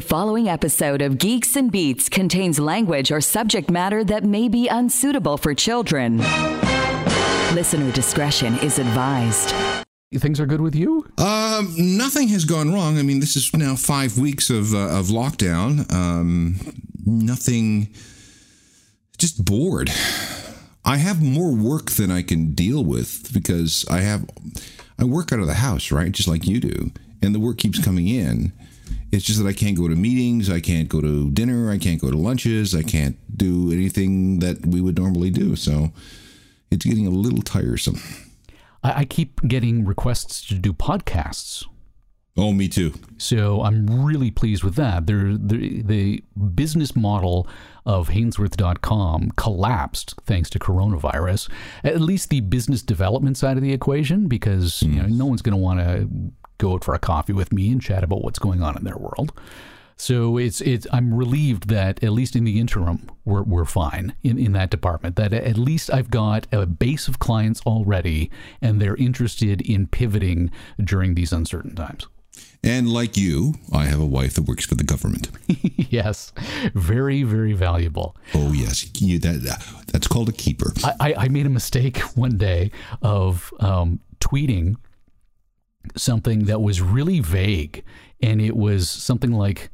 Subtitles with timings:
[0.00, 4.66] The following episode of Geeks and Beats contains language or subject matter that may be
[4.66, 6.16] unsuitable for children.
[7.54, 9.54] Listener discretion is advised.
[10.14, 11.06] Things are good with you?
[11.18, 12.96] Um, nothing has gone wrong.
[12.96, 15.92] I mean, this is now five weeks of uh, of lockdown.
[15.92, 16.56] Um,
[17.04, 17.94] nothing.
[19.18, 19.90] Just bored.
[20.82, 24.24] I have more work than I can deal with because I have.
[24.98, 26.90] I work out of the house, right, just like you do,
[27.20, 28.54] and the work keeps coming in.
[29.12, 32.00] It's just that I can't go to meetings, I can't go to dinner, I can't
[32.00, 35.56] go to lunches, I can't do anything that we would normally do.
[35.56, 35.92] So
[36.70, 38.00] it's getting a little tiresome.
[38.82, 41.66] I, I keep getting requests to do podcasts.
[42.36, 42.94] Oh, me too.
[43.18, 45.06] So I'm really pleased with that.
[45.06, 46.22] There, the, the
[46.54, 47.48] business model
[47.84, 51.50] of Hainsworth.com collapsed thanks to coronavirus.
[51.82, 55.18] At least the business development side of the equation, because you know mm-hmm.
[55.18, 56.08] no one's going to want to
[56.60, 58.96] go out for a coffee with me and chat about what's going on in their
[58.96, 59.32] world.
[60.00, 64.38] So it's it's I'm relieved that at least in the interim we're we're fine in,
[64.38, 65.16] in that department.
[65.16, 68.30] That at least I've got a base of clients already
[68.62, 70.50] and they're interested in pivoting
[70.82, 72.06] during these uncertain times.
[72.64, 75.28] And like you, I have a wife that works for the government.
[75.76, 76.32] yes,
[76.74, 78.16] very very valuable.
[78.34, 80.72] Oh yes, you, that that's called a keeper.
[80.82, 82.70] I, I, I made a mistake one day
[83.02, 84.76] of um, tweeting
[85.96, 87.84] something that was really vague,
[88.22, 89.70] and it was something like,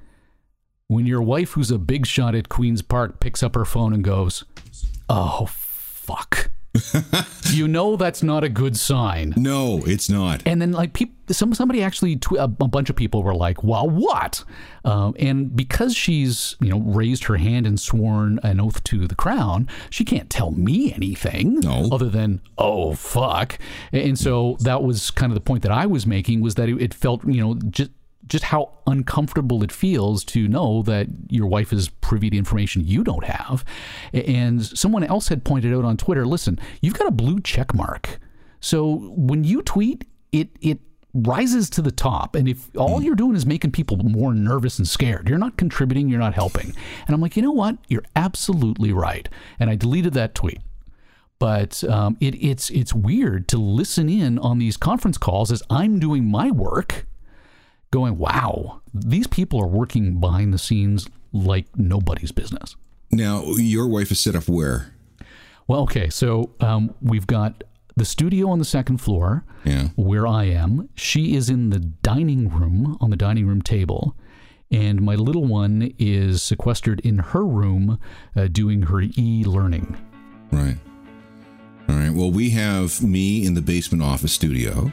[0.88, 4.04] "When your wife, who's a big shot at Queens Park, picks up her phone and
[4.04, 4.44] goes,
[5.08, 6.50] oh fuck."
[7.50, 9.34] You know that's not a good sign.
[9.36, 10.42] No, it's not.
[10.46, 13.88] And then like people, some somebody actually, tw- a, bunch of people were like, "Well,
[13.88, 14.44] what?"
[14.84, 19.14] Um, and because she's you know raised her hand and sworn an oath to the
[19.14, 21.88] crown, she can't tell me anything No.
[21.92, 23.58] other than "Oh fuck."
[23.92, 26.80] And so that was kind of the point that I was making was that it,
[26.80, 27.90] it felt you know just
[28.28, 33.04] just how uncomfortable it feels to know that your wife is privy to information you
[33.04, 33.64] don't have.
[34.12, 38.18] And someone else had pointed out on Twitter, listen, you've got a blue check mark.
[38.60, 40.80] So when you tweet, it it
[41.14, 42.34] rises to the top.
[42.34, 46.08] And if all you're doing is making people more nervous and scared, you're not contributing,
[46.08, 46.74] you're not helping.
[47.06, 47.78] And I'm like, you know what?
[47.88, 49.28] You're absolutely right.
[49.58, 50.60] And I deleted that tweet
[51.38, 55.98] but um, it, it's it's weird to listen in on these conference calls as I'm
[55.98, 57.06] doing my work,
[57.90, 62.76] going, "Wow, these people are working behind the scenes like nobody's business."
[63.12, 64.92] Now, your wife is set up where?
[65.68, 67.64] Well, okay, so um, we've got
[67.96, 69.88] the studio on the second floor, Yeah.
[69.96, 70.88] where I am.
[70.94, 74.14] She is in the dining room on the dining room table.
[74.70, 77.98] And my little one is sequestered in her room
[78.34, 79.96] uh, doing her e learning.
[80.50, 80.76] Right.
[81.88, 82.12] All right.
[82.12, 84.90] Well, we have me in the basement office studio.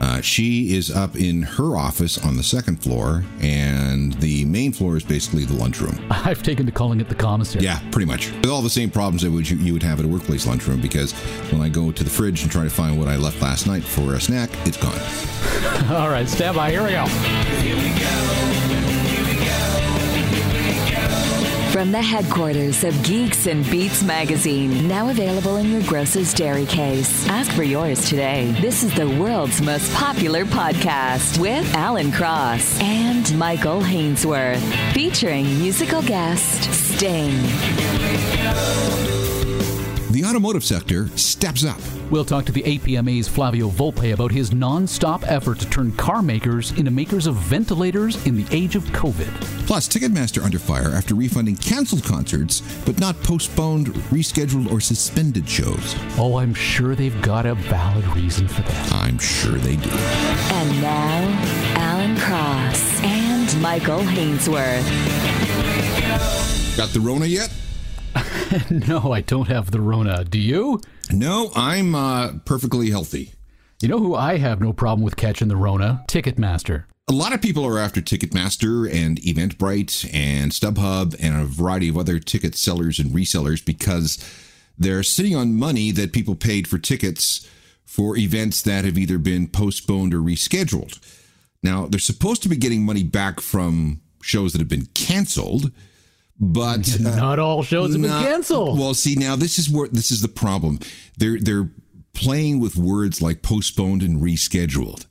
[0.00, 4.96] Uh, she is up in her office on the second floor, and the main floor
[4.96, 5.98] is basically the lunchroom.
[6.10, 7.64] I've taken to calling it the commissary.
[7.64, 8.30] Yeah, pretty much.
[8.32, 10.80] With all the same problems that would you, you would have at a workplace lunchroom,
[10.80, 11.12] because
[11.52, 13.84] when I go to the fridge and try to find what I left last night
[13.84, 14.94] for a snack, it's gone.
[15.96, 16.70] All right, stand by.
[16.70, 18.33] Here we go.
[21.74, 27.26] From the headquarters of Geeks and Beats magazine, now available in your Gross's Dairy Case.
[27.28, 28.52] Ask for yours today.
[28.60, 34.62] This is the world's most popular podcast with Alan Cross and Michael Hainsworth,
[34.92, 37.32] featuring musical guest Sting.
[40.24, 41.78] The automotive sector steps up.
[42.10, 46.70] We'll talk to the APMA's Flavio Volpe about his non-stop effort to turn car makers
[46.78, 49.28] into makers of ventilators in the age of COVID.
[49.66, 55.94] Plus, Ticketmaster under fire after refunding canceled concerts, but not postponed, rescheduled, or suspended shows.
[56.16, 58.92] Oh, I'm sure they've got a valid reason for that.
[58.94, 59.90] I'm sure they do.
[59.90, 64.88] And now, Alan Cross and Michael Hainsworth.
[66.78, 67.52] Got the Rona yet?
[68.70, 70.24] no, I don't have the Rona.
[70.24, 70.80] Do you?
[71.10, 73.32] No, I'm uh, perfectly healthy.
[73.80, 76.04] You know who I have no problem with catching the Rona?
[76.08, 76.84] Ticketmaster.
[77.08, 81.98] A lot of people are after Ticketmaster and Eventbrite and StubHub and a variety of
[81.98, 84.18] other ticket sellers and resellers because
[84.78, 87.46] they're sitting on money that people paid for tickets
[87.84, 90.98] for events that have either been postponed or rescheduled.
[91.62, 95.70] Now, they're supposed to be getting money back from shows that have been canceled,
[96.40, 98.78] but uh, Not all shows have been canceled.
[98.78, 100.80] Well, see, now this is where this is the problem.
[101.16, 101.70] They're they're
[102.12, 105.06] playing with words like postponed and rescheduled.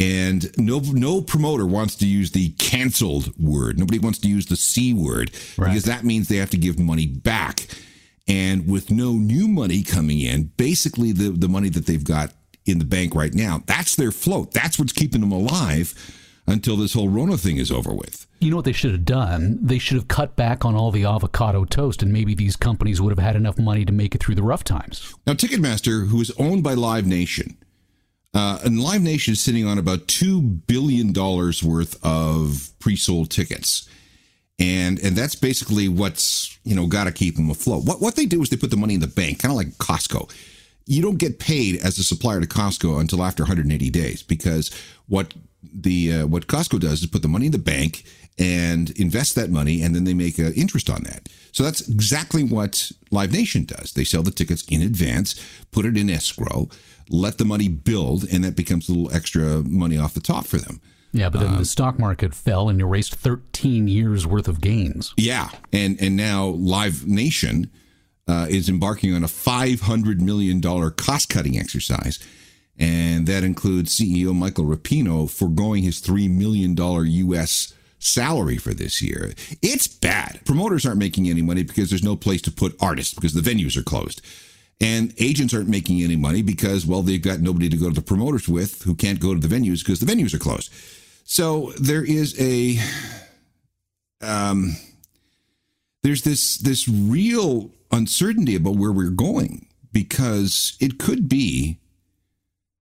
[0.00, 3.78] And no no promoter wants to use the canceled word.
[3.78, 7.06] Nobody wants to use the C word because that means they have to give money
[7.06, 7.66] back.
[8.28, 12.32] And with no new money coming in, basically the, the money that they've got
[12.64, 14.52] in the bank right now, that's their float.
[14.52, 15.94] That's what's keeping them alive.
[16.46, 18.26] Until this whole Rona thing is over with.
[18.40, 19.58] You know what they should have done?
[19.62, 23.10] They should have cut back on all the avocado toast, and maybe these companies would
[23.10, 25.14] have had enough money to make it through the rough times.
[25.26, 27.56] Now, Ticketmaster, who is owned by Live Nation,
[28.34, 33.88] uh, and Live Nation is sitting on about $2 billion worth of pre sold tickets.
[34.58, 37.84] And, and that's basically what's you know got to keep them afloat.
[37.84, 39.68] What what they do is they put the money in the bank, kind of like
[39.78, 40.30] Costco
[40.92, 44.70] you don't get paid as a supplier to Costco until after 180 days because
[45.08, 48.04] what the uh, what Costco does is put the money in the bank
[48.38, 51.28] and invest that money, and then they make uh, interest on that.
[51.52, 53.92] So that's exactly what Live Nation does.
[53.92, 55.34] They sell the tickets in advance,
[55.70, 56.68] put it in escrow,
[57.10, 60.56] let the money build, and that becomes a little extra money off the top for
[60.56, 60.80] them.
[61.12, 64.60] Yeah, but then um, the stock market fell and you erased 13 years worth of
[64.60, 65.12] gains.
[65.16, 67.70] Yeah, and and now Live Nation
[68.28, 70.60] uh, is embarking on a $500 million
[70.92, 72.18] cost cutting exercise.
[72.78, 77.74] And that includes CEO Michael Rapino foregoing his $3 million U.S.
[77.98, 79.32] salary for this year.
[79.60, 80.40] It's bad.
[80.44, 83.76] Promoters aren't making any money because there's no place to put artists because the venues
[83.76, 84.22] are closed.
[84.80, 88.02] And agents aren't making any money because, well, they've got nobody to go to the
[88.02, 90.72] promoters with who can't go to the venues because the venues are closed.
[91.24, 92.78] So there is a.
[94.20, 94.76] Um,
[96.02, 101.78] there's this this real uncertainty about where we're going because it could be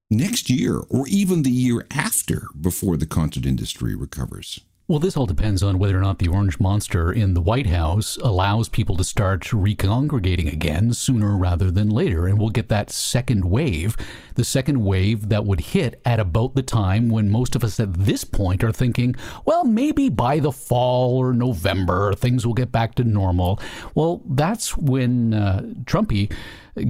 [0.09, 4.61] next year or even the year after before the concert industry recovers.
[4.91, 8.17] Well, this all depends on whether or not the orange monster in the White House
[8.17, 12.27] allows people to start recongregating again sooner rather than later.
[12.27, 13.95] And we'll get that second wave,
[14.35, 17.93] the second wave that would hit at about the time when most of us at
[17.93, 19.15] this point are thinking,
[19.45, 23.61] well, maybe by the fall or November, things will get back to normal.
[23.95, 26.33] Well, that's when uh, Trumpy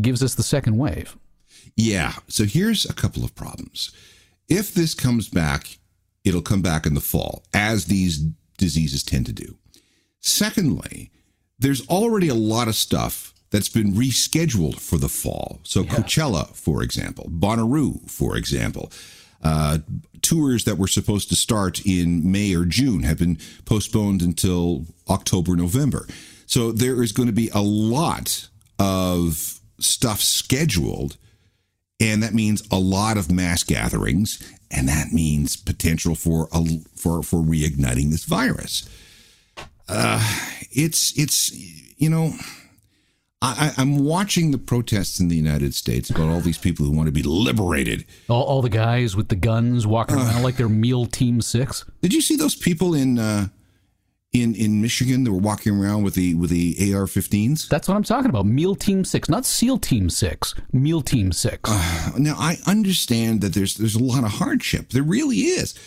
[0.02, 1.16] gives us the second wave.
[1.76, 2.14] Yeah.
[2.28, 3.92] So here's a couple of problems.
[4.50, 5.78] If this comes back
[6.24, 8.18] it'll come back in the fall, as these
[8.58, 9.58] diseases tend to do.
[10.20, 11.12] Secondly,
[11.58, 15.60] there's already a lot of stuff that's been rescheduled for the fall.
[15.64, 15.90] So yeah.
[15.92, 18.92] Coachella, for example, Bonnaroo, for example,
[19.44, 19.80] uh,
[20.22, 25.56] tours that were supposed to start in May or June have been postponed until October,
[25.56, 26.08] November.
[26.46, 28.48] So there is going to be a lot
[28.80, 31.18] of stuff scheduled
[32.02, 36.66] and that means a lot of mass gatherings, and that means potential for a,
[36.96, 38.90] for for reigniting this virus.
[39.88, 40.20] Uh,
[40.72, 41.52] it's it's
[42.02, 42.34] you know.
[43.44, 47.08] I, I'm watching the protests in the United States about all these people who want
[47.08, 48.06] to be liberated.
[48.30, 51.84] All, all the guys with the guns walking uh, around like they're Meal Team Six.
[52.04, 53.48] Did you see those people in uh,
[54.34, 57.68] in in Michigan that were walking around with the with the AR-15s.
[57.68, 58.46] That's what I'm talking about.
[58.46, 60.56] Meal Team Six, not SEAL Team Six.
[60.72, 61.70] Meal Team Six.
[61.70, 64.90] Uh, now I understand that there's there's a lot of hardship.
[64.92, 65.78] There really is,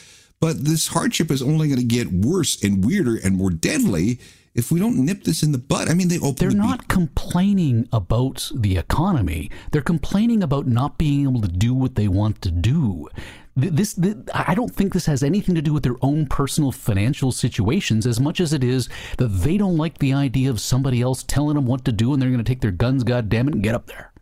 [0.40, 4.18] but this hardship is only going to get worse and weirder and more deadly
[4.54, 5.90] if we don't nip this in the butt.
[5.90, 9.50] I mean, they They're not be- complaining about the economy.
[9.72, 13.08] They're complaining about not being able to do what they want to do.
[13.56, 17.30] This, this, I don't think this has anything to do with their own personal financial
[17.30, 21.22] situations as much as it is that they don't like the idea of somebody else
[21.22, 23.62] telling them what to do and they're going to take their guns, goddamn it, and
[23.62, 24.12] get up there.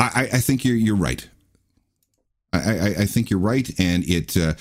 [0.00, 1.28] I, I think you're you're right.
[2.52, 4.36] I, I, I think you're right, and it.
[4.36, 4.54] Uh,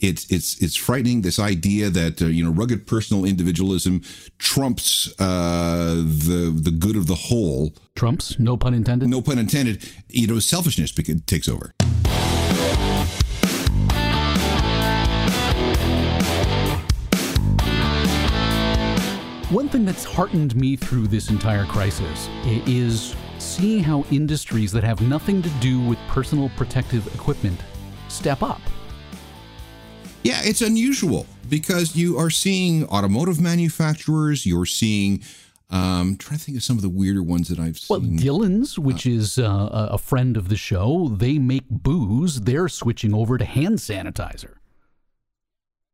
[0.00, 4.02] it's it's it's frightening this idea that uh, you know rugged personal individualism
[4.38, 7.72] trumps uh, the the good of the whole.
[7.94, 9.08] Trumps, no pun intended.
[9.08, 9.88] No pun intended.
[10.08, 10.92] You know, selfishness
[11.26, 11.72] takes over.
[19.54, 22.28] One thing that's heartened me through this entire crisis
[22.66, 27.60] is seeing how industries that have nothing to do with personal protective equipment
[28.08, 28.60] step up.
[30.24, 35.22] Yeah, it's unusual because you are seeing automotive manufacturers, you're seeing
[35.70, 37.86] um, trying to think of some of the weirder ones that I've seen.
[37.88, 42.40] Well, Dillon's, which uh, is uh, a friend of the show, they make booze.
[42.40, 44.56] They're switching over to hand sanitizer.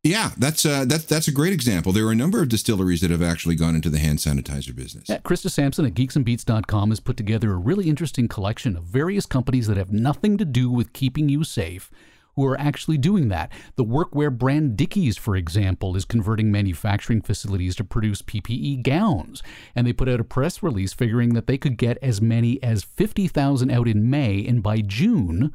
[0.03, 1.93] Yeah, that's uh, that's that's a great example.
[1.93, 5.11] There are a number of distilleries that have actually gone into the hand sanitizer business.
[5.11, 9.67] Yeah, Krista Sampson at geeksandbeats.com has put together a really interesting collection of various companies
[9.67, 11.91] that have nothing to do with keeping you safe
[12.37, 13.53] who are actually doing that.
[13.77, 19.43] The workwear brand Dickies, for example, is converting manufacturing facilities to produce PPE gowns.
[19.75, 22.85] And they put out a press release figuring that they could get as many as
[22.85, 25.53] 50,000 out in May, and by June,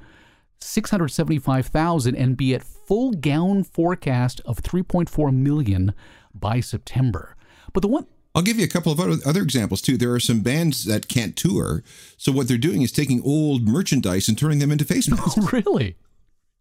[0.61, 5.93] 675,000 and be at full gown forecast of 3.4 million
[6.33, 7.35] by September.
[7.73, 9.95] But the one I'll give you a couple of other examples too.
[9.95, 11.83] There are some bands that can't tour,
[12.17, 15.37] so what they're doing is taking old merchandise and turning them into face masks.
[15.53, 15.95] really?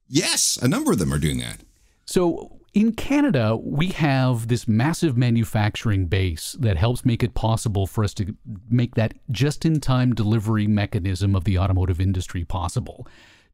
[0.06, 1.58] Yes, a number of them are doing that.
[2.06, 8.04] So in Canada, we have this massive manufacturing base that helps make it possible for
[8.04, 8.36] us to
[8.70, 13.06] make that just in time delivery mechanism of the automotive industry possible.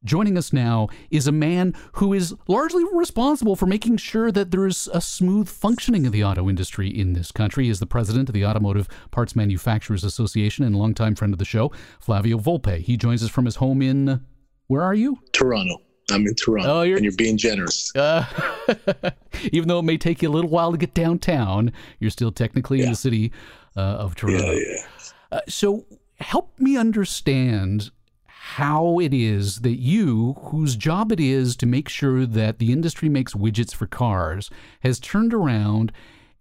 [0.03, 4.67] Joining us now is a man who is largely responsible for making sure that there
[4.67, 7.65] is a smooth functioning of the auto industry in this country.
[7.65, 11.45] He is the president of the Automotive Parts Manufacturers Association and longtime friend of the
[11.45, 12.79] show, Flavio Volpe.
[12.79, 14.25] He joins us from his home in,
[14.69, 15.19] where are you?
[15.33, 15.83] Toronto.
[16.11, 17.95] I'm in Toronto, oh, you're, and you're being generous.
[17.95, 18.25] Uh,
[19.53, 22.79] even though it may take you a little while to get downtown, you're still technically
[22.79, 22.85] yeah.
[22.85, 23.33] in the city
[23.77, 24.51] uh, of Toronto.
[24.51, 24.83] Yeah, yeah.
[25.31, 25.85] Uh, so
[26.19, 27.91] help me understand
[28.43, 33.09] how it is that you, whose job it is to make sure that the industry
[33.09, 34.49] makes widgets for cars,
[34.81, 35.93] has turned around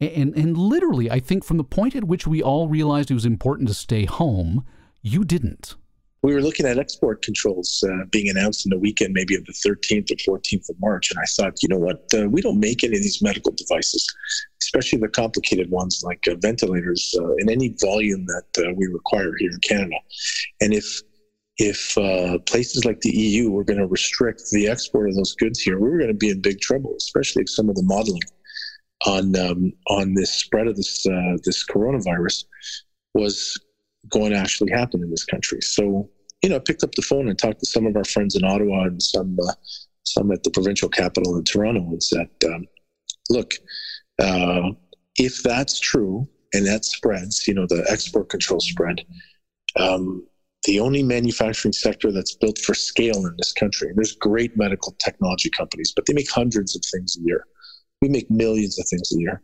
[0.01, 3.25] and, and literally, I think from the point at which we all realized it was
[3.25, 4.65] important to stay home,
[5.01, 5.75] you didn't
[6.21, 9.53] we were looking at export controls uh, being announced in the weekend, maybe of the
[9.53, 11.11] 13th or 14th of March.
[11.11, 12.05] And I thought, you know what?
[12.13, 14.05] Uh, we don't make any of these medical devices,
[14.61, 19.33] especially the complicated ones like uh, ventilators, uh, in any volume that uh, we require
[19.37, 19.95] here in Canada.
[20.59, 21.01] And if
[21.59, 25.59] if uh, places like the EU were going to restrict the export of those goods
[25.59, 28.21] here, we were going to be in big trouble, especially if some of the modeling
[29.05, 31.03] on um, on this spread of this
[31.43, 32.45] this coronavirus
[33.13, 33.59] was
[34.09, 35.61] going to actually happen in this country.
[35.61, 36.09] So,
[36.41, 38.45] you know, I picked up the phone and talked to some of our friends in
[38.45, 39.53] Ottawa and some uh,
[40.03, 42.65] some at the provincial capital in Toronto and said, um,
[43.29, 43.53] look,
[44.19, 44.71] uh,
[45.17, 49.05] if that's true and that spreads, you know, the export control spread,
[49.75, 50.25] um,
[50.63, 54.95] the only manufacturing sector that's built for scale in this country, and there's great medical
[55.03, 57.45] technology companies, but they make hundreds of things a year.
[58.01, 59.41] We make millions of things a year.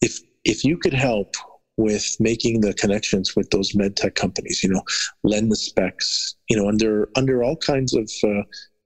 [0.00, 1.36] If if you could help
[1.76, 4.62] with making the connections with those med tech companies.
[4.62, 4.82] You know,
[5.24, 6.36] lend the specs.
[6.48, 8.42] You know, under under all kinds of uh,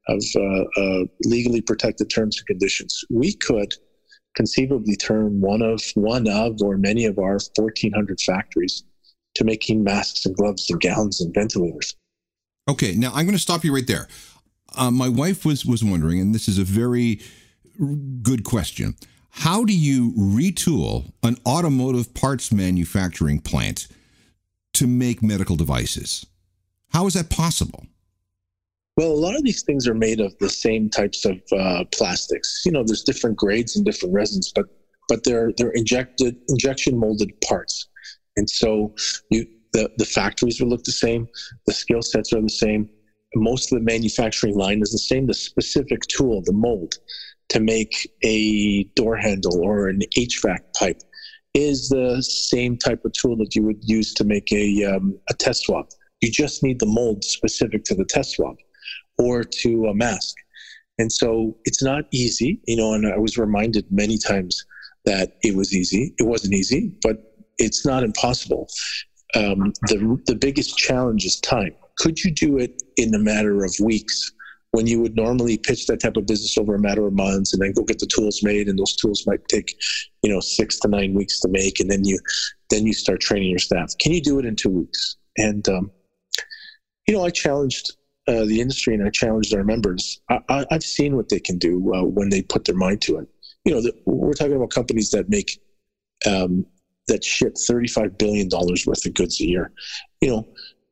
[0.09, 3.73] of uh, uh, legally protected terms and conditions, we could
[4.35, 8.85] conceivably turn one of one of or many of our 1,400 factories
[9.37, 11.95] to making masks and gloves and gowns and ventilators.
[12.69, 14.09] Okay, now I'm going to stop you right there.
[14.75, 17.21] Uh, my wife was was wondering, and this is a very
[18.23, 18.97] good question.
[19.31, 23.87] How do you retool an automotive parts manufacturing plant
[24.75, 26.27] to make medical devices?
[26.91, 27.87] How is that possible?
[28.97, 32.63] Well, a lot of these things are made of the same types of uh, plastics.
[32.65, 34.67] You know, there's different grades and different resins, but
[35.09, 37.89] but they're they're injected injection molded parts,
[38.37, 38.95] and so
[39.31, 41.27] you the the factories will look the same,
[41.67, 42.89] the skill sets are the same,
[43.37, 45.27] most of the manufacturing line is the same.
[45.27, 46.95] The specific tool, the mold,
[47.51, 51.01] to make a door handle or an HVAC pipe
[51.55, 55.35] is the same type of tool that you would use to make a, um, a
[55.35, 55.87] test swab.
[56.21, 58.57] You just need the mold specific to the test swab
[59.19, 60.35] or to a mask.
[60.99, 64.65] And so it's not easy, you know, and I was reminded many times
[65.05, 66.15] that it was easy.
[66.19, 68.69] It wasn't easy, but it's not impossible.
[69.35, 71.75] Um, the, the biggest challenge is time.
[71.99, 74.33] Could you do it in a matter of weeks
[74.77, 77.63] when you would normally pitch that type of business over a matter of months and
[77.63, 79.75] then go get the tools made and those tools might take
[80.23, 82.19] you know six to nine weeks to make and then you
[82.69, 85.91] then you start training your staff can you do it in two weeks and um,
[87.07, 87.97] you know i challenged
[88.29, 91.95] uh, the industry and i challenged our members I, have seen what they can do
[91.95, 93.29] uh, when they put their mind to it
[93.65, 95.59] you know the, we're talking about companies that make
[96.27, 96.67] um,
[97.09, 99.73] that ship 35 billion dollars worth of goods a year
[100.21, 100.47] you know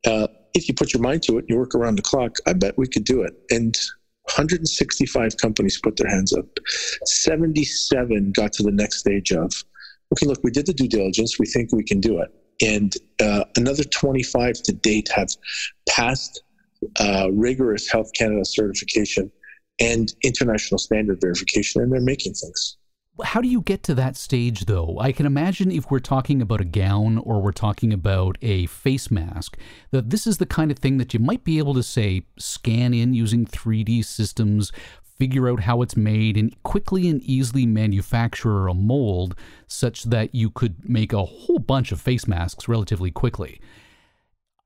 [0.05, 2.53] uh, if you put your mind to it, and you work around the clock, I
[2.53, 3.33] bet we could do it.
[3.51, 3.75] And
[4.23, 6.45] 165 companies put their hands up.
[7.03, 9.51] 77 got to the next stage of,
[10.13, 11.37] okay, look, we did the due diligence.
[11.37, 12.33] We think we can do it.
[12.61, 15.27] And uh, another 25 to date have
[15.89, 16.41] passed
[16.99, 19.29] uh, rigorous Health Canada certification
[19.79, 22.77] and international standard verification, and they're making things.
[23.23, 24.97] How do you get to that stage, though?
[24.99, 29.09] I can imagine if we're talking about a gown or we're talking about a face
[29.09, 29.57] mask,
[29.91, 32.93] that this is the kind of thing that you might be able to say, scan
[32.93, 34.73] in using 3D systems,
[35.17, 39.33] figure out how it's made, and quickly and easily manufacture a mold
[39.65, 43.61] such that you could make a whole bunch of face masks relatively quickly.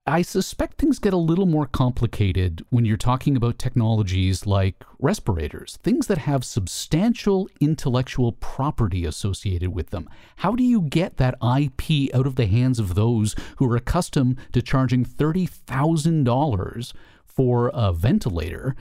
[0.10, 5.78] I suspect things get a little more complicated when you're talking about technologies like respirators,
[5.84, 10.10] things that have substantial intellectual property associated with them.
[10.38, 14.40] How do you get that IP out of the hands of those who are accustomed
[14.54, 16.94] to charging $30,000
[17.26, 18.76] for a ventilator?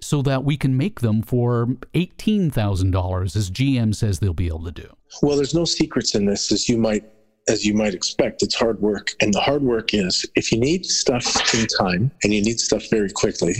[0.00, 4.70] so that we can make them for $18,000 as GM says they'll be able to
[4.70, 4.88] do?
[5.22, 7.04] Well, there's no secrets in this, as you might
[7.48, 9.12] as you might expect, it's hard work.
[9.20, 12.84] And the hard work is if you need stuff in time and you need stuff
[12.90, 13.54] very quickly,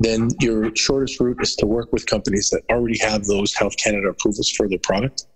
[0.00, 4.08] then your shortest route is to work with companies that already have those Health Canada
[4.08, 5.26] approvals for their product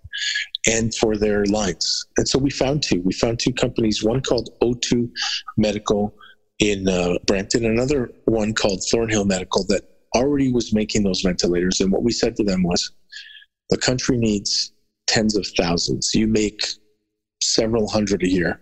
[0.66, 2.07] and for their lines.
[2.16, 3.00] And so we found two.
[3.02, 5.11] We found two companies, one called O2
[5.57, 6.14] Medical
[6.59, 9.83] in uh, Brampton, another one called Thornhill Medical that
[10.14, 11.80] already was making those ventilators.
[11.80, 12.92] And what we said to them was
[13.71, 14.73] the country needs
[15.07, 16.14] tens of thousands.
[16.14, 16.62] You make
[17.42, 18.61] several hundred a year.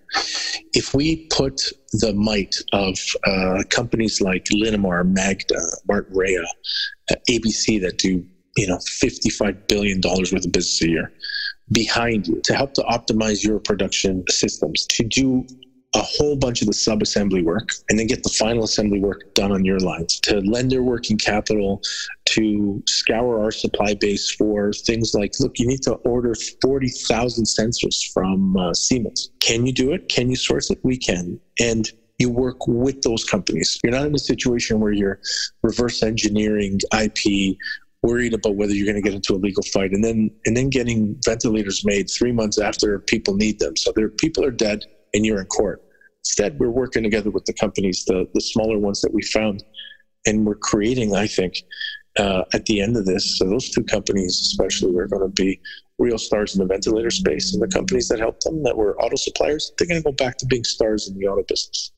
[0.72, 1.60] If we put
[1.92, 6.44] the might of uh, companies like Linamar, Magna, Martinrea,
[7.10, 8.24] uh, ABC that do
[8.56, 11.12] you know $55 billion worth of business a year
[11.72, 15.46] behind you to help to optimize your production systems, to do
[15.98, 19.34] a whole bunch of the sub assembly work and then get the final assembly work
[19.34, 21.82] done on your lines to lend their working capital
[22.24, 28.12] to scour our supply base for things like look you need to order 40,000 sensors
[28.12, 29.30] from uh, Siemens.
[29.40, 30.08] Can you do it?
[30.08, 30.78] Can you source it?
[30.84, 31.40] We can.
[31.58, 33.78] And you work with those companies.
[33.82, 35.20] You're not in a situation where you're
[35.62, 37.56] reverse engineering IP
[38.02, 40.70] worried about whether you're going to get into a legal fight and then and then
[40.70, 43.76] getting ventilators made 3 months after people need them.
[43.76, 45.82] So there people are dead and you're in court.
[46.28, 49.64] Instead, we're working together with the companies, the, the smaller ones that we found,
[50.26, 51.54] and we're creating, I think,
[52.18, 55.58] uh, at the end of this, so those two companies especially are going to be
[55.98, 59.16] real stars in the ventilator space, and the companies that helped them that were auto
[59.16, 61.92] suppliers, they're going to go back to being stars in the auto business.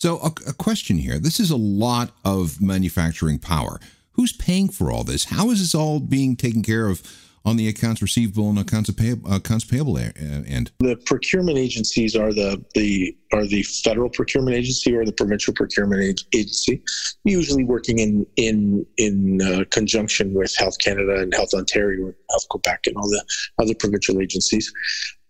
[0.00, 3.80] So, a, a question here: This is a lot of manufacturing power.
[4.12, 5.24] Who's paying for all this?
[5.24, 7.02] How is this all being taken care of?
[7.46, 10.72] On the accounts receivable and accounts payable, accounts payable end?
[10.80, 16.20] The procurement agencies are the the are the federal procurement agency or the provincial procurement
[16.34, 16.82] agency,
[17.24, 22.48] usually working in in in uh, conjunction with Health Canada and Health Ontario and Health
[22.50, 23.24] Quebec and all the
[23.58, 24.72] other provincial agencies.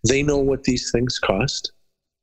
[0.08, 1.72] They know what these things cost.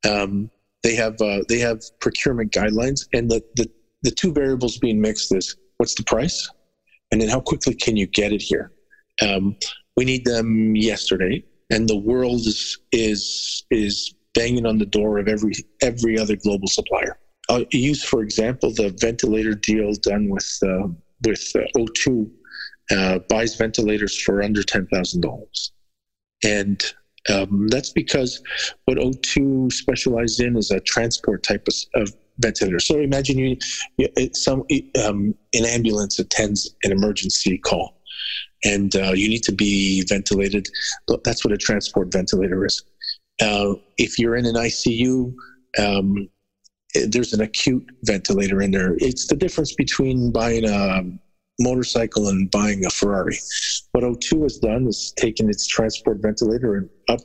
[0.09, 0.49] Um,
[0.81, 3.69] they have uh, they have procurement guidelines, and the, the
[4.01, 6.49] the two variables being mixed is what's the price,
[7.11, 8.71] and then how quickly can you get it here.
[9.21, 9.55] Um,
[9.95, 15.27] we need them yesterday, and the world is is is banging on the door of
[15.27, 17.17] every every other global supplier.
[17.49, 20.87] I'll use, for example, the ventilator deal done with uh,
[21.25, 22.29] with uh, O2
[22.91, 25.71] uh, buys ventilators for under ten thousand dollars,
[26.43, 26.81] and
[27.29, 28.41] um, that's because
[28.85, 32.79] what O2 specializes in is a transport type of, of ventilator.
[32.79, 33.57] So imagine you,
[33.97, 34.63] you some
[35.05, 37.97] um, an ambulance attends an emergency call
[38.63, 40.67] and uh, you need to be ventilated.
[41.23, 42.83] That's what a transport ventilator is.
[43.41, 45.33] Uh, if you're in an ICU,
[45.79, 46.29] um,
[47.07, 48.95] there's an acute ventilator in there.
[48.99, 51.01] It's the difference between buying a
[51.59, 53.37] motorcycle and buying a Ferrari.
[53.91, 57.19] What O2 has done is taken its transport ventilator and up,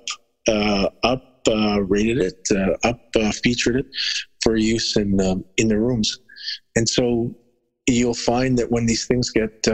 [0.48, 3.87] uh, up uh, rated it, uh, up uh, featured it
[4.42, 6.18] for use in um, in the rooms,
[6.77, 7.35] and so
[7.87, 9.66] you'll find that when these things get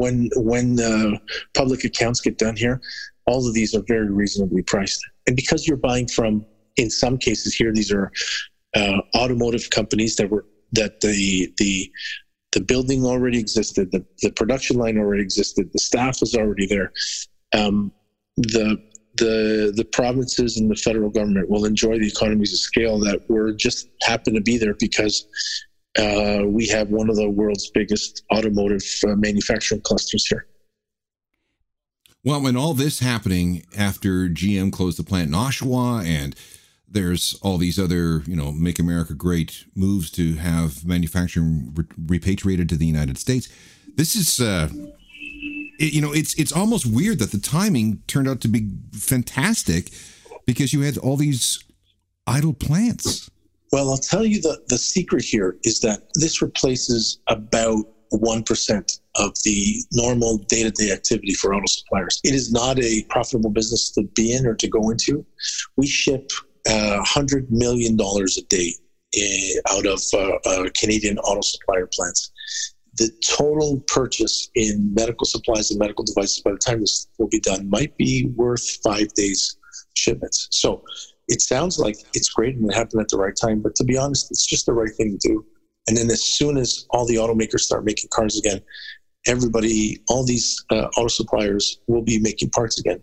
[0.00, 1.20] when when the
[1.54, 2.80] public accounts get done here,
[3.26, 5.00] all of these are very reasonably priced.
[5.26, 6.44] And because you're buying from,
[6.76, 8.10] in some cases here, these are
[8.74, 11.90] uh, automotive companies that were that the the
[12.52, 16.92] the building already existed, the, the production line already existed, the staff was already there.
[17.52, 17.92] Um,
[18.36, 18.76] the
[19.16, 23.52] the the provinces and the federal government will enjoy the economies of scale that were
[23.52, 25.26] just happen to be there because
[26.00, 30.46] uh, we have one of the world's biggest automotive uh, manufacturing clusters here.
[32.22, 36.34] Well, when all this happening after GM closed the plant in Oshawa and
[36.86, 42.68] there's all these other, you know, make America great moves to have manufacturing re- repatriated
[42.68, 43.48] to the United States.
[43.94, 44.68] This is, uh,
[45.78, 49.90] it, you know, it's it's almost weird that the timing turned out to be fantastic
[50.46, 51.62] because you had all these
[52.26, 53.29] idle plants.
[53.72, 59.32] Well, I'll tell you the, the secret here is that this replaces about 1% of
[59.44, 62.20] the normal day to day activity for auto suppliers.
[62.24, 65.24] It is not a profitable business to be in or to go into.
[65.76, 66.30] We ship
[66.68, 68.74] uh, $100 million a day
[69.12, 72.32] in, out of uh, uh, Canadian auto supplier plants.
[72.96, 77.40] The total purchase in medical supplies and medical devices by the time this will be
[77.40, 79.56] done might be worth five days
[79.94, 80.48] shipments.
[80.50, 80.82] So
[81.30, 83.96] it sounds like it's great and it happened at the right time, but to be
[83.96, 85.46] honest, it's just the right thing to do.
[85.88, 88.60] And then as soon as all the automakers start making cars again,
[89.26, 93.00] everybody, all these uh, auto suppliers will be making parts again.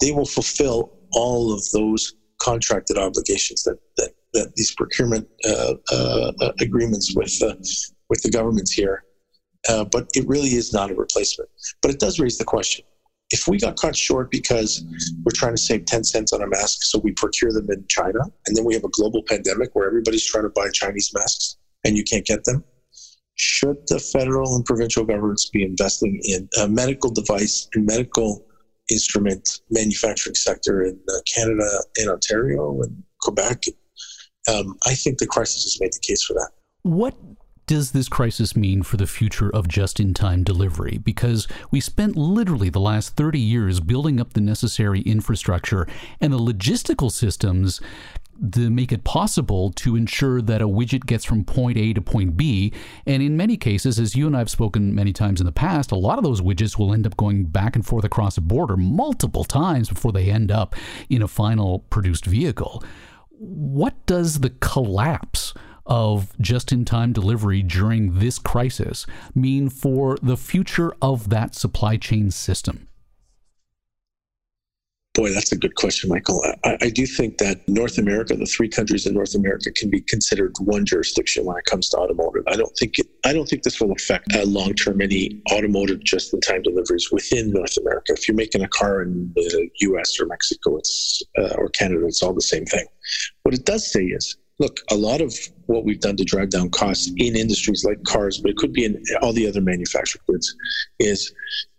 [0.00, 6.32] They will fulfill all of those contracted obligations that that, that these procurement uh, uh,
[6.40, 7.54] uh agreements with uh,
[8.10, 9.04] with the governments here.
[9.68, 11.50] Uh, but it really is not a replacement.
[11.82, 12.84] But it does raise the question:
[13.30, 14.82] If we got caught short because
[15.22, 18.20] we're trying to save 10 cents on a mask, so we procure them in China,
[18.46, 21.96] and then we have a global pandemic where everybody's trying to buy Chinese masks and
[21.96, 22.64] you can't get them,
[23.38, 28.44] should the federal and provincial governments be investing in a medical device and medical
[28.90, 33.62] instrument manufacturing sector in uh, Canada and Ontario and Quebec?
[34.52, 36.50] Um, I think the crisis has made the case for that.
[36.82, 37.14] What
[37.68, 40.98] does this crisis mean for the future of just in time delivery?
[40.98, 45.86] Because we spent literally the last 30 years building up the necessary infrastructure
[46.18, 47.78] and the logistical systems
[48.52, 52.38] to make it possible to ensure that a widget gets from point A to point
[52.38, 52.72] B.
[53.04, 55.92] And in many cases, as you and I have spoken many times in the past,
[55.92, 58.78] a lot of those widgets will end up going back and forth across a border
[58.78, 60.74] multiple times before they end up
[61.10, 62.82] in a final produced vehicle.
[63.28, 65.52] What does the collapse
[65.88, 71.96] of just in time delivery during this crisis mean for the future of that supply
[71.96, 72.88] chain system?
[75.18, 76.44] Boy, that's a good question, Michael.
[76.62, 80.00] I, I, do think that North America, the three countries in North America, can be
[80.00, 82.44] considered one jurisdiction when it comes to automotive.
[82.46, 86.04] I don't think it, I don't think this will affect uh, long term any automotive
[86.04, 88.12] just-in-time deliveries within North America.
[88.12, 90.20] If you're making a car in the U.S.
[90.20, 92.86] or Mexico, it's uh, or Canada, it's all the same thing.
[93.42, 95.34] What it does say is look, a lot of
[95.66, 98.84] what we've done to drive down costs in industries like cars, but it could be
[98.84, 100.54] in all the other manufactured goods,
[100.98, 101.32] is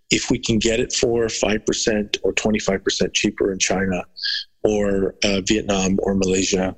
[0.09, 4.03] if we can get it for 5% or 25% cheaper in China
[4.63, 6.75] or uh, Vietnam or Malaysia,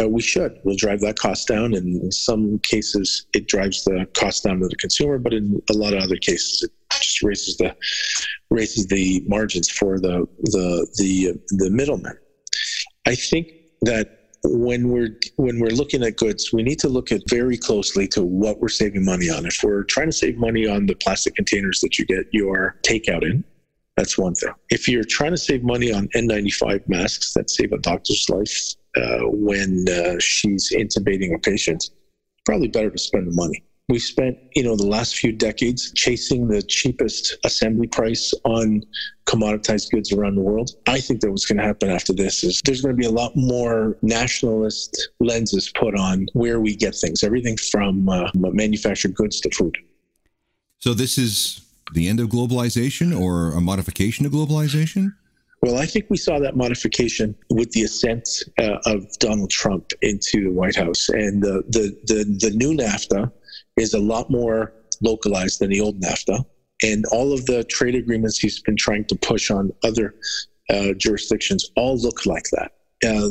[0.00, 0.56] uh, we should.
[0.64, 1.74] We'll drive that cost down.
[1.74, 5.74] And in some cases, it drives the cost down to the consumer, but in a
[5.74, 7.74] lot of other cases, it just raises the
[8.50, 12.16] raises the margins for the the the the middlemen.
[13.06, 13.48] I think
[13.82, 18.08] that when we're when we're looking at goods, we need to look at very closely
[18.08, 19.46] to what we're saving money on.
[19.46, 23.22] If we're trying to save money on the plastic containers that you get your takeout
[23.22, 23.44] in,
[23.96, 24.52] that's one thing.
[24.70, 29.24] If you're trying to save money on N95 masks that save a doctor's life uh,
[29.24, 31.90] when uh, she's intubating a patient,
[32.46, 33.62] probably better to spend the money.
[33.90, 38.82] We spent, you know, the last few decades chasing the cheapest assembly price on
[39.26, 40.70] commoditized goods around the world.
[40.86, 43.10] I think that what's going to happen after this is there's going to be a
[43.10, 49.40] lot more nationalist lenses put on where we get things, everything from uh, manufactured goods
[49.40, 49.76] to food.
[50.78, 51.60] So this is
[51.92, 55.14] the end of globalization or a modification of globalization?
[55.62, 58.26] Well, I think we saw that modification with the ascent
[58.58, 63.30] uh, of Donald Trump into the White House, and the the the, the new NAFTA
[63.76, 66.44] is a lot more localized than the old NAFTA.
[66.82, 70.14] And all of the trade agreements he's been trying to push on other
[70.70, 72.72] uh, jurisdictions all look like that.
[73.06, 73.30] Uh,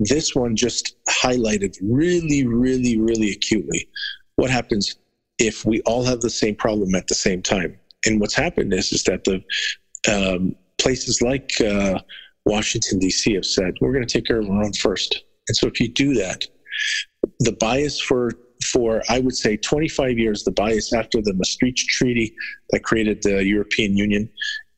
[0.00, 3.88] this one just highlighted really, really, really acutely
[4.36, 4.96] what happens
[5.38, 7.78] if we all have the same problem at the same time.
[8.06, 9.42] And what's happened is, is that the
[10.12, 11.98] um, places like uh,
[12.44, 13.34] Washington, D.C.
[13.34, 15.24] have said, we're going to take care of our own first.
[15.48, 16.46] And so if you do that,
[17.40, 18.30] the bias for
[18.64, 22.34] for, I would say, 25 years, the bias after the Maastricht Treaty
[22.70, 24.28] that created the European Union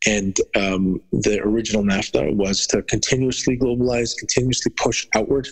[0.06, 5.48] and um, the original NAFTA was to continuously globalize, continuously push outward.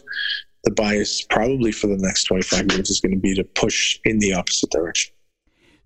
[0.64, 4.18] The bias, probably for the next 25 years, is going to be to push in
[4.18, 5.13] the opposite direction.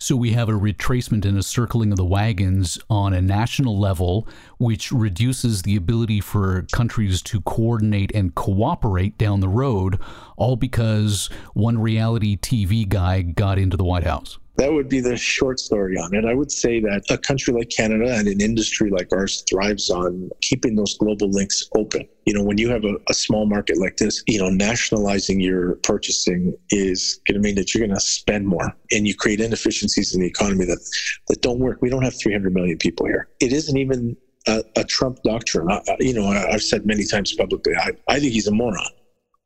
[0.00, 4.28] So we have a retracement and a circling of the wagons on a national level,
[4.58, 10.00] which reduces the ability for countries to coordinate and cooperate down the road,
[10.36, 14.38] all because one reality TV guy got into the White House.
[14.58, 16.24] That would be the short story on it.
[16.24, 20.30] I would say that a country like Canada and an industry like ours thrives on
[20.40, 22.08] keeping those global links open.
[22.26, 25.76] You know, when you have a, a small market like this, you know, nationalizing your
[25.76, 30.12] purchasing is going to mean that you're going to spend more and you create inefficiencies
[30.12, 30.80] in the economy that,
[31.28, 31.78] that don't work.
[31.80, 33.28] We don't have 300 million people here.
[33.38, 34.16] It isn't even
[34.48, 35.70] a, a Trump doctrine.
[35.70, 38.90] I, you know, I, have said many times publicly, I, I think he's a moron.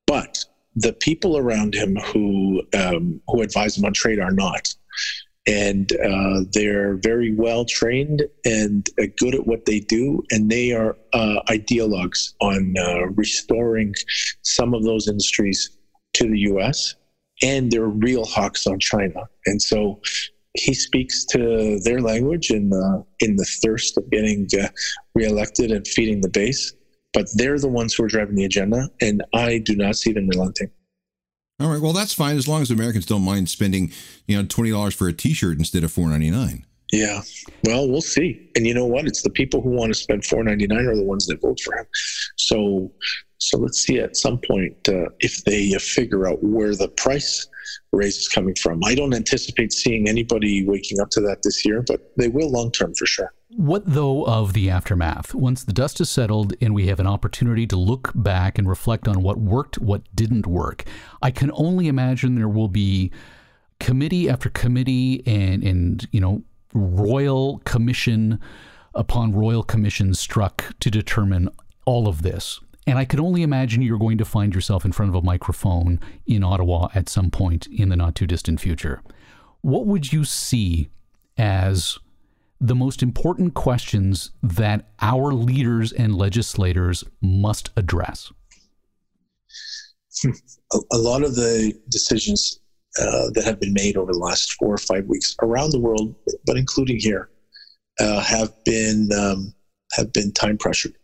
[0.06, 0.42] But
[0.74, 4.74] the people around him who um, who advise him on trade are not
[5.46, 10.72] and uh, they're very well trained and uh, good at what they do, and they
[10.72, 13.92] are uh, ideologues on uh, restoring
[14.42, 15.78] some of those industries
[16.14, 16.94] to the U.S.
[17.42, 20.00] And they're real hawks on China, and so
[20.54, 24.68] he speaks to their language in the in the thirst of getting uh,
[25.14, 26.72] reelected and feeding the base.
[27.12, 30.28] But they're the ones who are driving the agenda, and I do not see them
[30.28, 30.70] relenting.
[31.62, 31.80] All right.
[31.80, 33.92] Well, that's fine as long as Americans don't mind spending,
[34.26, 36.66] you know, twenty dollars for a T-shirt instead of four ninety nine.
[36.92, 37.22] Yeah.
[37.64, 38.50] Well, we'll see.
[38.54, 39.06] And you know what?
[39.06, 41.60] It's the people who want to spend four ninety nine are the ones that vote
[41.60, 41.86] for him.
[42.36, 42.92] So,
[43.38, 47.46] so let's see at some point uh, if they uh, figure out where the price
[47.92, 48.80] raise is coming from.
[48.84, 52.72] I don't anticipate seeing anybody waking up to that this year, but they will long
[52.72, 53.32] term for sure.
[53.54, 55.34] What, though, of the aftermath?
[55.34, 59.06] Once the dust has settled and we have an opportunity to look back and reflect
[59.06, 60.84] on what worked, what didn't work,
[61.20, 63.10] I can only imagine there will be
[63.78, 68.40] committee after committee and, and you know, royal commission
[68.94, 71.50] upon royal commission struck to determine
[71.84, 72.58] all of this.
[72.86, 76.00] And I can only imagine you're going to find yourself in front of a microphone
[76.26, 79.02] in Ottawa at some point in the not too distant future.
[79.60, 80.88] What would you see
[81.36, 81.98] as
[82.62, 88.32] the most important questions that our leaders and legislators must address?
[90.92, 92.60] A, lot of the decisions
[93.00, 96.14] uh, that have been made over the last four or five weeks around the world,
[96.46, 97.28] but including here,
[98.00, 99.52] uh, have been um,
[99.92, 100.94] have been time pressured,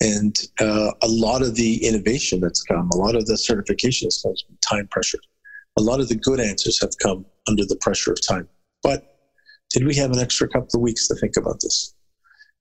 [0.00, 4.22] and uh, a lot of the innovation that's come, a lot of the certification that's
[4.22, 5.24] come, has been time pressured.
[5.78, 8.48] A lot of the good answers have come under the pressure of time,
[8.82, 9.13] but
[9.74, 11.94] did we have an extra couple of weeks to think about this?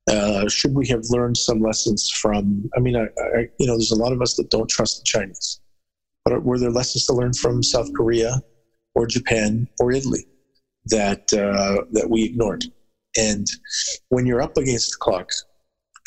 [0.09, 2.69] Uh, should we have learned some lessons from?
[2.75, 5.05] I mean, I, I, you know, there's a lot of us that don't trust the
[5.05, 5.61] Chinese,
[6.25, 8.41] but were there lessons to learn from South Korea,
[8.95, 10.25] or Japan, or Italy
[10.87, 12.65] that uh, that we ignored?
[13.15, 13.47] And
[14.09, 15.29] when you're up against the clock,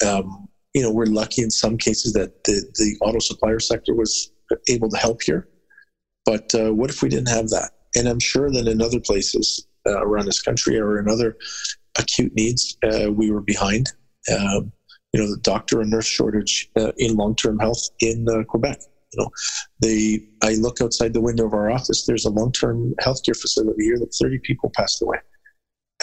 [0.04, 4.32] um, you know, we're lucky in some cases that the the auto supplier sector was
[4.68, 5.48] able to help here.
[6.26, 7.70] But uh, what if we didn't have that?
[7.94, 11.36] And I'm sure that in other places, uh, around this country or in other
[11.98, 13.92] acute needs, uh, we were behind.
[14.32, 14.72] Um,
[15.12, 18.80] you know, the doctor and nurse shortage uh, in long-term health in Quebec.
[19.12, 19.30] You know,
[19.80, 20.20] they.
[20.42, 22.04] I look outside the window of our office.
[22.04, 25.18] There's a long-term healthcare facility here that 30 people passed away.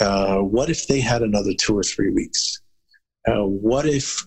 [0.00, 2.60] Uh, what if they had another two or three weeks?
[3.28, 4.24] Uh, what if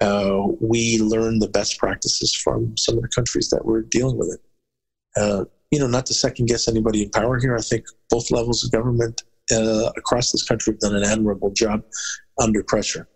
[0.00, 4.38] uh, we learn the best practices from some of the countries that were dealing with
[5.16, 5.48] it?
[5.70, 7.56] You know, not to second guess anybody in power here.
[7.56, 11.82] I think both levels of government uh, across this country have done an admirable job
[12.40, 13.08] under pressure.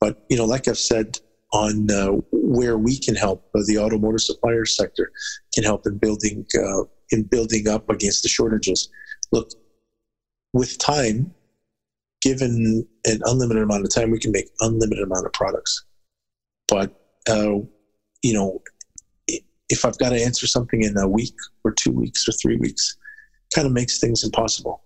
[0.00, 1.18] But you know, like I've said,
[1.52, 5.10] on uh, where we can help, uh, the automotive supplier sector
[5.54, 8.88] can help in building uh, in building up against the shortages.
[9.32, 9.50] Look,
[10.52, 11.34] with time,
[12.20, 15.84] given an unlimited amount of time, we can make unlimited amount of products.
[16.68, 16.94] But
[17.28, 17.58] uh,
[18.22, 18.62] you know,
[19.68, 22.96] if I've got to answer something in a week or two weeks or three weeks,
[23.54, 24.82] kind of makes things impossible.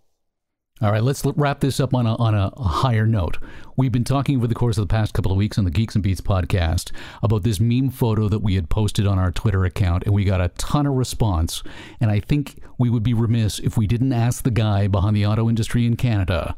[0.81, 3.39] All right, let's wrap this up on a, on a higher note.
[3.77, 5.95] We've been talking over the course of the past couple of weeks on the Geeks
[5.95, 6.91] and Beats podcast
[7.23, 10.41] about this meme photo that we had posted on our Twitter account, and we got
[10.41, 11.63] a ton of response.
[12.01, 15.25] And I think we would be remiss if we didn't ask the guy behind the
[15.25, 16.57] auto industry in Canada.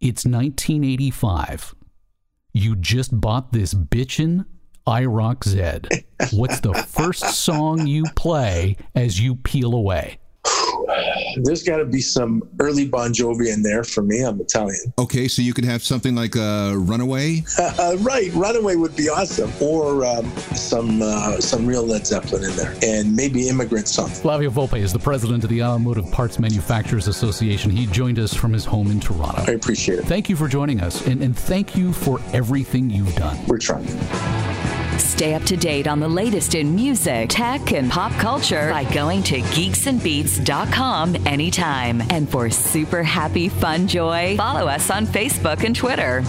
[0.00, 1.76] It's 1985.
[2.52, 4.44] You just bought this bitchin'
[4.88, 6.02] IROC Z.
[6.32, 10.18] What's the first song you play as you peel away?
[11.36, 14.22] There's got to be some early Bon Jovi in there for me.
[14.22, 14.94] I'm Italian.
[14.98, 17.44] Okay, so you could have something like uh, "Runaway."
[17.98, 22.74] Right, "Runaway" would be awesome, or um, some uh, some real Led Zeppelin in there,
[22.82, 27.70] and maybe "Immigrant Song." Flavio Volpe is the president of the Automotive Parts Manufacturers Association.
[27.70, 29.44] He joined us from his home in Toronto.
[29.46, 30.06] I appreciate it.
[30.06, 33.38] Thank you for joining us, and, and thank you for everything you've done.
[33.46, 33.86] We're trying.
[34.98, 39.22] Stay up to date on the latest in music, tech, and pop culture by going
[39.24, 42.02] to geeksandbeats.com anytime.
[42.10, 46.22] And for super happy fun joy, follow us on Facebook and Twitter.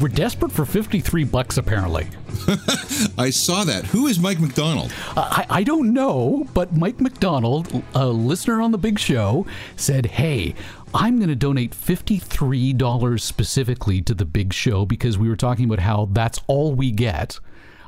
[0.00, 2.06] We're desperate for 53 bucks apparently.
[3.18, 3.84] I saw that.
[3.86, 4.92] Who is Mike McDonald?
[5.16, 9.44] Uh, I, I don't know, but Mike McDonald, a listener on the big show,
[9.76, 10.54] said, Hey,
[10.94, 15.80] I'm going to donate $53 specifically to the big show because we were talking about
[15.80, 17.40] how that's all we get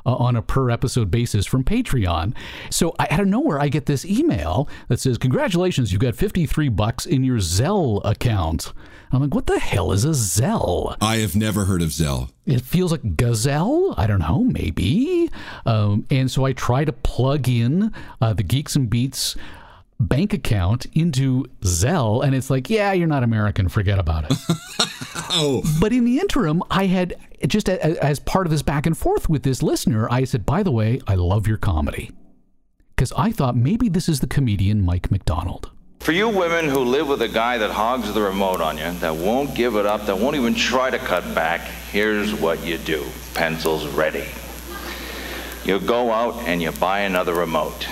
[0.07, 2.35] uh, on a per episode basis from Patreon.
[2.71, 6.69] So I, out of nowhere, I get this email that says, "Congratulations, you got 53
[6.69, 8.73] bucks in your Zelle account."
[9.13, 12.31] I'm like, "What the hell is a Zelle?" I have never heard of Zelle.
[12.47, 13.95] It feels like gazelle.
[13.97, 15.31] I don't know, maybe.
[15.67, 19.37] Um, and so I try to plug in uh, the Geeks and Beats
[20.01, 23.69] bank account into Zelle, and it's like, yeah, you're not American.
[23.69, 24.37] Forget about it.
[25.31, 25.63] oh.
[25.81, 27.15] But in the interim, I had
[27.47, 30.63] just a, as part of this back and forth with this listener, I said, by
[30.63, 32.11] the way, I love your comedy.
[32.97, 35.71] Because I thought maybe this is the comedian Mike McDonald.
[36.01, 39.15] For you women who live with a guy that hogs the remote on you, that
[39.15, 41.61] won't give it up, that won't even try to cut back,
[41.93, 44.25] here's what you do pencils ready.
[45.65, 47.87] You go out and you buy another remote.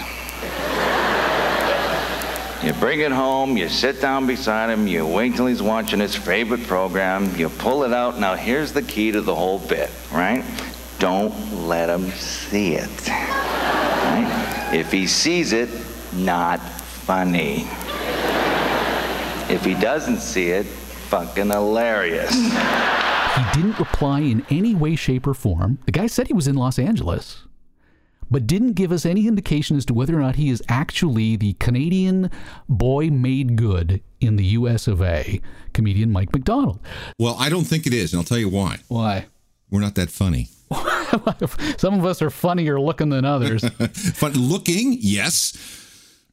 [2.62, 6.16] You bring it home, you sit down beside him, you wait till he's watching his
[6.16, 8.18] favorite program, you pull it out.
[8.18, 10.44] Now, here's the key to the whole bit, right?
[10.98, 11.32] Don't
[11.68, 13.08] let him see it.
[13.08, 14.70] Right?
[14.72, 15.70] If he sees it,
[16.12, 17.68] not funny.
[19.48, 22.34] If he doesn't see it, fucking hilarious.
[22.34, 25.78] He didn't reply in any way, shape, or form.
[25.86, 27.44] The guy said he was in Los Angeles,
[28.30, 31.54] but didn't give us any indication as to whether or not he is actually the
[31.54, 32.30] Canadian
[32.68, 35.40] boy made good in the US of A,
[35.72, 36.80] comedian Mike McDonald.
[37.18, 38.78] Well, I don't think it is, and I'll tell you why.
[38.88, 39.26] Why?
[39.70, 40.48] We're not that funny.
[41.78, 43.66] Some of us are funnier looking than others.
[44.14, 45.56] Fun looking, yes.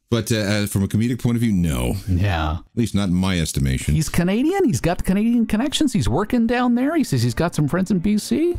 [0.10, 1.96] But uh, from a comedic point of view, no.
[2.08, 2.60] yeah.
[2.60, 3.96] At least not in my estimation.
[3.96, 4.66] He's Canadian.
[4.66, 5.94] He's got the Canadian connections.
[5.94, 6.96] He's working down there.
[6.96, 8.58] He says he's got some friends in BC.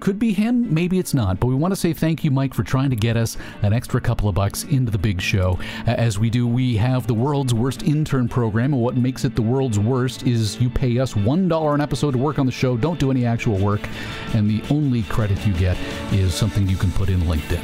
[0.00, 1.38] Could be him, maybe it's not.
[1.38, 4.00] But we want to say thank you, Mike, for trying to get us an extra
[4.00, 5.58] couple of bucks into the big show.
[5.86, 9.42] As we do, we have the world's worst intern program, and what makes it the
[9.42, 12.98] world's worst is you pay us $1 an episode to work on the show, don't
[12.98, 13.86] do any actual work,
[14.32, 15.76] and the only credit you get
[16.12, 17.62] is something you can put in LinkedIn.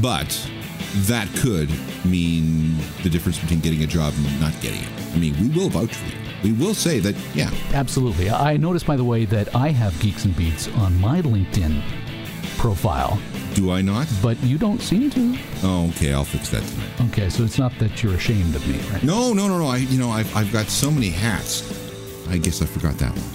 [0.00, 0.50] But
[1.08, 1.70] that could
[2.04, 4.88] mean the difference between getting a job and not getting it.
[5.14, 6.18] I mean, we will vouch for you.
[6.42, 8.30] We will say that, yeah, Absolutely.
[8.30, 11.82] I noticed, by the way, that I have Geeks and Beats on my LinkedIn
[12.58, 13.18] profile,
[13.54, 14.06] do I not?
[14.22, 15.38] but you don't seem to.
[15.62, 17.12] Oh, okay, I'll fix that tonight.
[17.12, 19.02] Okay, so it's not that you're ashamed of me, right?
[19.02, 19.66] No, no, no, no.
[19.66, 21.62] I, you know, I've, I've got so many hats.
[22.28, 23.33] I guess I forgot that one.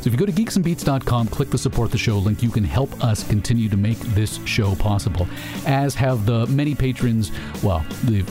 [0.00, 3.04] So if you go to geeksandbeats.com, click the support the show link, you can help
[3.04, 5.28] us continue to make this show possible.
[5.66, 7.30] As have the many patrons,
[7.62, 8.22] well, the